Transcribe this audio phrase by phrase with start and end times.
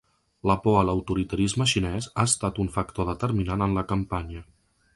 [0.51, 4.43] La por a l’autoritarisme xinés ha estat un factor determinant en la campanya.